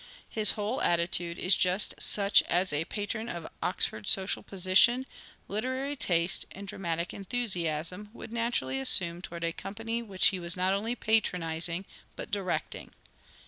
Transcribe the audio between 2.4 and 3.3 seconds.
as a patron